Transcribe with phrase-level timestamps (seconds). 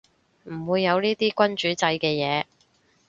[0.45, 2.45] 唔會有呢啲君主制嘅嘢